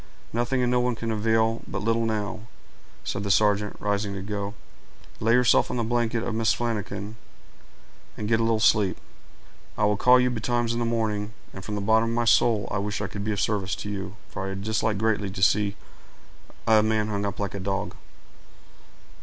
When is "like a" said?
17.39-17.59